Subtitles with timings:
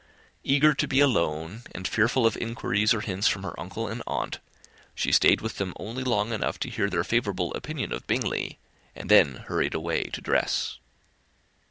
[0.43, 4.39] Eager to be alone, and fearful of inquiries or hints from her uncle and aunt,
[4.95, 8.57] she stayed with them only long enough to hear their favourable opinion of Bingley,
[8.95, 10.79] and then hurried away to dress.